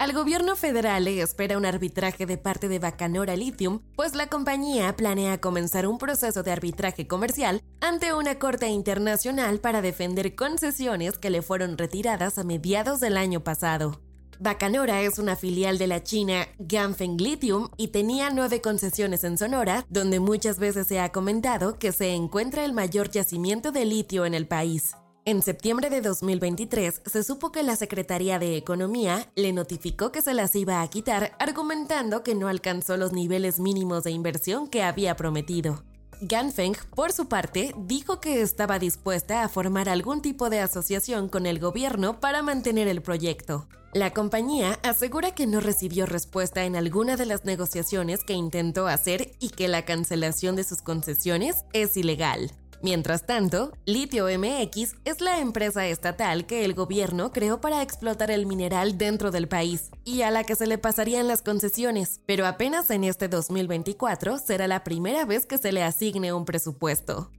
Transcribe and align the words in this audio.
Al 0.00 0.14
gobierno 0.14 0.56
federal 0.56 1.04
le 1.04 1.20
espera 1.20 1.58
un 1.58 1.66
arbitraje 1.66 2.24
de 2.24 2.38
parte 2.38 2.68
de 2.68 2.78
Bacanora 2.78 3.36
Lithium, 3.36 3.82
pues 3.96 4.14
la 4.14 4.28
compañía 4.28 4.96
planea 4.96 5.42
comenzar 5.42 5.86
un 5.86 5.98
proceso 5.98 6.42
de 6.42 6.50
arbitraje 6.50 7.06
comercial 7.06 7.60
ante 7.82 8.14
una 8.14 8.38
corte 8.38 8.66
internacional 8.68 9.60
para 9.60 9.82
defender 9.82 10.34
concesiones 10.34 11.18
que 11.18 11.28
le 11.28 11.42
fueron 11.42 11.76
retiradas 11.76 12.38
a 12.38 12.44
mediados 12.44 13.00
del 13.00 13.18
año 13.18 13.44
pasado. 13.44 14.00
Bacanora 14.38 15.02
es 15.02 15.18
una 15.18 15.36
filial 15.36 15.76
de 15.76 15.88
la 15.88 16.02
China 16.02 16.48
Ganfeng 16.58 17.18
Lithium 17.18 17.68
y 17.76 17.88
tenía 17.88 18.30
nueve 18.30 18.62
concesiones 18.62 19.22
en 19.24 19.36
Sonora, 19.36 19.84
donde 19.90 20.18
muchas 20.18 20.58
veces 20.58 20.86
se 20.86 20.98
ha 20.98 21.12
comentado 21.12 21.78
que 21.78 21.92
se 21.92 22.14
encuentra 22.14 22.64
el 22.64 22.72
mayor 22.72 23.10
yacimiento 23.10 23.70
de 23.70 23.84
litio 23.84 24.24
en 24.24 24.32
el 24.32 24.48
país. 24.48 24.94
En 25.26 25.42
septiembre 25.42 25.90
de 25.90 26.00
2023 26.00 27.02
se 27.04 27.22
supo 27.22 27.52
que 27.52 27.62
la 27.62 27.76
Secretaría 27.76 28.38
de 28.38 28.56
Economía 28.56 29.30
le 29.36 29.52
notificó 29.52 30.10
que 30.12 30.22
se 30.22 30.32
las 30.32 30.54
iba 30.56 30.80
a 30.80 30.88
quitar 30.88 31.36
argumentando 31.38 32.22
que 32.22 32.34
no 32.34 32.48
alcanzó 32.48 32.96
los 32.96 33.12
niveles 33.12 33.60
mínimos 33.60 34.02
de 34.04 34.12
inversión 34.12 34.66
que 34.66 34.82
había 34.82 35.16
prometido. 35.16 35.84
Ganfeng, 36.22 36.74
por 36.94 37.12
su 37.12 37.28
parte, 37.28 37.74
dijo 37.76 38.20
que 38.20 38.40
estaba 38.40 38.78
dispuesta 38.78 39.44
a 39.44 39.50
formar 39.50 39.90
algún 39.90 40.22
tipo 40.22 40.48
de 40.48 40.60
asociación 40.60 41.28
con 41.28 41.44
el 41.44 41.58
gobierno 41.58 42.18
para 42.18 42.42
mantener 42.42 42.88
el 42.88 43.02
proyecto. 43.02 43.68
La 43.92 44.14
compañía 44.14 44.78
asegura 44.82 45.34
que 45.34 45.46
no 45.46 45.60
recibió 45.60 46.06
respuesta 46.06 46.64
en 46.64 46.76
alguna 46.76 47.16
de 47.16 47.26
las 47.26 47.44
negociaciones 47.44 48.20
que 48.24 48.34
intentó 48.34 48.86
hacer 48.86 49.32
y 49.38 49.50
que 49.50 49.68
la 49.68 49.84
cancelación 49.84 50.56
de 50.56 50.64
sus 50.64 50.80
concesiones 50.80 51.64
es 51.72 51.96
ilegal. 51.96 52.52
Mientras 52.82 53.26
tanto, 53.26 53.72
Litio 53.84 54.26
MX 54.26 54.94
es 55.04 55.20
la 55.20 55.38
empresa 55.38 55.86
estatal 55.86 56.46
que 56.46 56.64
el 56.64 56.72
gobierno 56.72 57.30
creó 57.30 57.60
para 57.60 57.82
explotar 57.82 58.30
el 58.30 58.46
mineral 58.46 58.96
dentro 58.96 59.30
del 59.30 59.48
país 59.48 59.90
y 60.02 60.22
a 60.22 60.30
la 60.30 60.44
que 60.44 60.56
se 60.56 60.66
le 60.66 60.78
pasarían 60.78 61.28
las 61.28 61.42
concesiones, 61.42 62.20
pero 62.24 62.46
apenas 62.46 62.90
en 62.90 63.04
este 63.04 63.28
2024 63.28 64.38
será 64.38 64.66
la 64.66 64.82
primera 64.82 65.26
vez 65.26 65.44
que 65.44 65.58
se 65.58 65.72
le 65.72 65.82
asigne 65.82 66.32
un 66.32 66.46
presupuesto. 66.46 67.30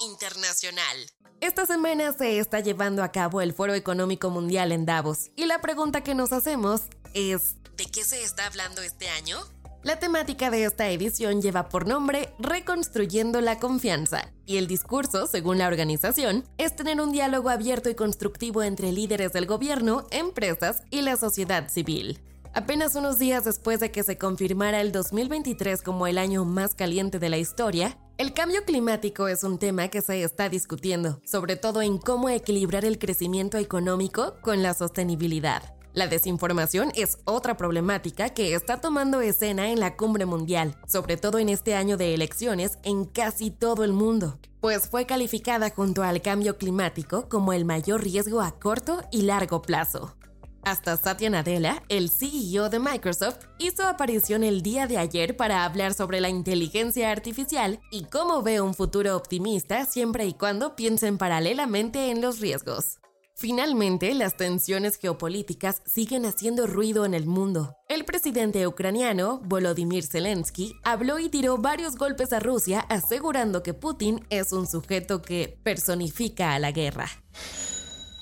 Internacional. 0.00 0.96
Esta 1.40 1.66
semana 1.66 2.12
se 2.12 2.40
está 2.40 2.58
llevando 2.58 3.04
a 3.04 3.12
cabo 3.12 3.40
el 3.40 3.54
Foro 3.54 3.74
Económico 3.74 4.28
Mundial 4.28 4.72
en 4.72 4.86
Davos 4.86 5.30
y 5.36 5.46
la 5.46 5.60
pregunta 5.60 6.02
que 6.02 6.16
nos 6.16 6.32
hacemos 6.32 6.82
es, 7.14 7.54
¿de 7.76 7.86
qué 7.86 8.02
se 8.02 8.24
está 8.24 8.46
hablando 8.46 8.82
este 8.82 9.08
año? 9.08 9.38
La 9.82 9.98
temática 9.98 10.50
de 10.50 10.64
esta 10.64 10.90
edición 10.90 11.40
lleva 11.40 11.70
por 11.70 11.88
nombre 11.88 12.34
Reconstruyendo 12.38 13.40
la 13.40 13.58
confianza, 13.58 14.30
y 14.44 14.58
el 14.58 14.66
discurso, 14.66 15.26
según 15.26 15.56
la 15.56 15.68
organización, 15.68 16.44
es 16.58 16.76
tener 16.76 17.00
un 17.00 17.12
diálogo 17.12 17.48
abierto 17.48 17.88
y 17.88 17.94
constructivo 17.94 18.62
entre 18.62 18.92
líderes 18.92 19.32
del 19.32 19.46
gobierno, 19.46 20.06
empresas 20.10 20.82
y 20.90 21.00
la 21.00 21.16
sociedad 21.16 21.70
civil. 21.70 22.20
Apenas 22.52 22.94
unos 22.94 23.18
días 23.18 23.44
después 23.44 23.80
de 23.80 23.90
que 23.90 24.02
se 24.02 24.18
confirmara 24.18 24.82
el 24.82 24.92
2023 24.92 25.80
como 25.80 26.06
el 26.06 26.18
año 26.18 26.44
más 26.44 26.74
caliente 26.74 27.18
de 27.18 27.30
la 27.30 27.38
historia, 27.38 27.96
el 28.18 28.34
cambio 28.34 28.66
climático 28.66 29.28
es 29.28 29.44
un 29.44 29.58
tema 29.58 29.88
que 29.88 30.02
se 30.02 30.22
está 30.22 30.50
discutiendo, 30.50 31.22
sobre 31.24 31.56
todo 31.56 31.80
en 31.80 31.96
cómo 31.96 32.28
equilibrar 32.28 32.84
el 32.84 32.98
crecimiento 32.98 33.56
económico 33.56 34.34
con 34.42 34.62
la 34.62 34.74
sostenibilidad. 34.74 35.79
La 35.92 36.06
desinformación 36.06 36.92
es 36.94 37.18
otra 37.24 37.56
problemática 37.56 38.30
que 38.30 38.54
está 38.54 38.80
tomando 38.80 39.20
escena 39.20 39.70
en 39.70 39.80
la 39.80 39.96
cumbre 39.96 40.24
mundial, 40.24 40.76
sobre 40.86 41.16
todo 41.16 41.38
en 41.40 41.48
este 41.48 41.74
año 41.74 41.96
de 41.96 42.14
elecciones 42.14 42.78
en 42.84 43.04
casi 43.04 43.50
todo 43.50 43.82
el 43.82 43.92
mundo, 43.92 44.38
pues 44.60 44.88
fue 44.88 45.04
calificada 45.04 45.70
junto 45.70 46.04
al 46.04 46.22
cambio 46.22 46.58
climático 46.58 47.28
como 47.28 47.52
el 47.52 47.64
mayor 47.64 48.04
riesgo 48.04 48.40
a 48.40 48.52
corto 48.52 49.02
y 49.10 49.22
largo 49.22 49.62
plazo. 49.62 50.14
Hasta 50.62 50.96
Satya 50.96 51.30
Nadella, 51.30 51.82
el 51.88 52.10
CEO 52.10 52.68
de 52.68 52.78
Microsoft, 52.78 53.46
hizo 53.58 53.84
aparición 53.84 54.44
el 54.44 54.62
día 54.62 54.86
de 54.86 54.98
ayer 54.98 55.36
para 55.36 55.64
hablar 55.64 55.94
sobre 55.94 56.20
la 56.20 56.28
inteligencia 56.28 57.10
artificial 57.10 57.80
y 57.90 58.04
cómo 58.04 58.42
ve 58.42 58.60
un 58.60 58.74
futuro 58.74 59.16
optimista 59.16 59.86
siempre 59.86 60.26
y 60.26 60.34
cuando 60.34 60.76
piensen 60.76 61.18
paralelamente 61.18 62.10
en 62.10 62.20
los 62.20 62.40
riesgos. 62.40 63.00
Finalmente, 63.40 64.12
las 64.12 64.36
tensiones 64.36 64.98
geopolíticas 64.98 65.80
siguen 65.86 66.26
haciendo 66.26 66.66
ruido 66.66 67.06
en 67.06 67.14
el 67.14 67.24
mundo. 67.24 67.74
El 67.88 68.04
presidente 68.04 68.66
ucraniano, 68.66 69.40
Volodymyr 69.42 70.04
Zelensky, 70.04 70.74
habló 70.84 71.18
y 71.18 71.30
tiró 71.30 71.56
varios 71.56 71.96
golpes 71.96 72.34
a 72.34 72.40
Rusia 72.40 72.80
asegurando 72.90 73.62
que 73.62 73.72
Putin 73.72 74.26
es 74.28 74.52
un 74.52 74.66
sujeto 74.66 75.22
que 75.22 75.58
personifica 75.62 76.52
a 76.52 76.58
la 76.58 76.70
guerra. 76.70 77.08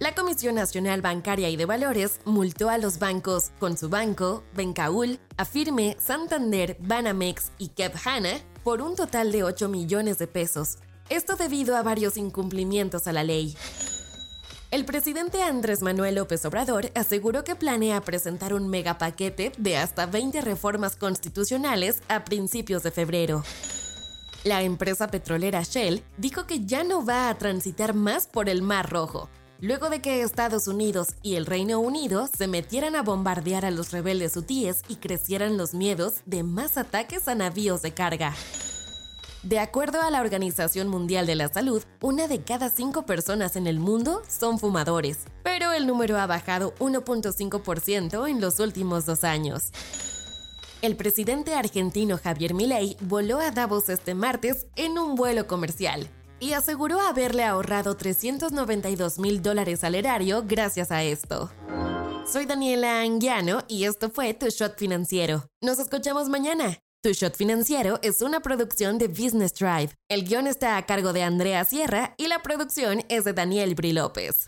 La 0.00 0.14
Comisión 0.14 0.54
Nacional 0.54 1.02
Bancaria 1.02 1.50
y 1.50 1.56
de 1.56 1.66
Valores 1.66 2.20
multó 2.24 2.70
a 2.70 2.78
los 2.78 2.98
bancos 2.98 3.50
Consubanco, 3.58 4.42
Bencaul, 4.54 5.20
Afirme, 5.36 5.94
Santander, 6.00 6.78
Banamex 6.80 7.52
y 7.58 7.70
Hanna 8.02 8.40
por 8.64 8.80
un 8.80 8.96
total 8.96 9.30
de 9.30 9.44
8 9.44 9.68
millones 9.68 10.16
de 10.16 10.26
pesos. 10.26 10.78
Esto 11.10 11.36
debido 11.36 11.76
a 11.76 11.82
varios 11.82 12.16
incumplimientos 12.16 13.08
a 13.08 13.12
la 13.12 13.24
ley. 13.24 13.54
El 14.70 14.86
presidente 14.86 15.42
Andrés 15.42 15.82
Manuel 15.82 16.14
López 16.14 16.46
Obrador 16.46 16.90
aseguró 16.94 17.44
que 17.44 17.54
planea 17.54 18.00
presentar 18.00 18.54
un 18.54 18.70
megapaquete 18.70 19.52
de 19.58 19.76
hasta 19.76 20.06
20 20.06 20.40
reformas 20.40 20.96
constitucionales 20.96 22.00
a 22.08 22.24
principios 22.24 22.82
de 22.82 22.90
febrero. 22.90 23.44
La 24.44 24.62
empresa 24.62 25.08
petrolera 25.08 25.62
Shell 25.62 26.02
dijo 26.16 26.46
que 26.46 26.64
ya 26.64 26.84
no 26.84 27.04
va 27.04 27.28
a 27.28 27.36
transitar 27.36 27.92
más 27.92 28.26
por 28.26 28.48
el 28.48 28.62
Mar 28.62 28.88
Rojo, 28.88 29.28
luego 29.60 29.90
de 29.90 30.00
que 30.00 30.22
Estados 30.22 30.68
Unidos 30.68 31.14
y 31.22 31.36
el 31.36 31.46
Reino 31.46 31.80
Unido 31.80 32.28
se 32.36 32.48
metieran 32.48 32.96
a 32.96 33.02
bombardear 33.02 33.64
a 33.64 33.70
los 33.70 33.92
rebeldes 33.92 34.36
hutíes 34.36 34.82
y 34.88 34.96
crecieran 34.96 35.56
los 35.56 35.74
miedos 35.74 36.22
de 36.26 36.42
más 36.42 36.76
ataques 36.76 37.28
a 37.28 37.34
navíos 37.34 37.82
de 37.82 37.92
carga. 37.92 38.34
De 39.42 39.58
acuerdo 39.58 40.02
a 40.02 40.10
la 40.10 40.20
Organización 40.20 40.88
Mundial 40.88 41.26
de 41.26 41.34
la 41.34 41.48
Salud, 41.48 41.82
una 42.02 42.28
de 42.28 42.42
cada 42.42 42.68
cinco 42.68 43.06
personas 43.06 43.56
en 43.56 43.66
el 43.66 43.80
mundo 43.80 44.22
son 44.28 44.58
fumadores, 44.58 45.20
pero 45.42 45.72
el 45.72 45.86
número 45.86 46.18
ha 46.18 46.26
bajado 46.26 46.74
1.5% 46.78 48.28
en 48.28 48.40
los 48.40 48.60
últimos 48.60 49.06
dos 49.06 49.24
años. 49.24 49.70
El 50.82 50.96
presidente 50.96 51.54
argentino 51.54 52.18
Javier 52.22 52.54
Milei 52.54 52.96
voló 53.00 53.38
a 53.38 53.50
Davos 53.50 53.88
este 53.88 54.14
martes 54.14 54.66
en 54.76 54.98
un 54.98 55.14
vuelo 55.14 55.46
comercial 55.46 56.08
y 56.40 56.54
aseguró 56.54 57.00
haberle 57.00 57.44
ahorrado 57.44 57.96
392 57.96 59.18
mil 59.18 59.42
dólares 59.42 59.84
al 59.84 59.94
erario 59.94 60.44
gracias 60.46 60.90
a 60.90 61.02
esto. 61.02 61.50
Soy 62.30 62.46
Daniela 62.46 63.00
Anguiano 63.02 63.64
y 63.68 63.84
esto 63.84 64.10
fue 64.10 64.34
Tu 64.34 64.46
Shot 64.48 64.78
Financiero. 64.78 65.46
Nos 65.60 65.78
escuchamos 65.78 66.28
mañana. 66.28 66.78
Tu 67.02 67.12
Shot 67.12 67.34
Financiero 67.34 67.98
es 68.02 68.20
una 68.20 68.40
producción 68.40 68.98
de 68.98 69.08
Business 69.08 69.54
Drive. 69.54 69.90
El 70.08 70.24
guion 70.24 70.46
está 70.46 70.76
a 70.76 70.86
cargo 70.86 71.12
de 71.12 71.22
Andrea 71.22 71.64
Sierra 71.64 72.14
y 72.18 72.26
la 72.28 72.40
producción 72.42 73.04
es 73.08 73.24
de 73.24 73.32
Daniel 73.32 73.74
Bri 73.74 73.92
López. 73.92 74.46